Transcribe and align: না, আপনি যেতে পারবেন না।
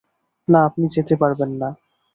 না, 0.47 0.59
আপনি 0.67 0.85
যেতে 0.95 1.13
পারবেন 1.21 1.51
না। 1.61 1.69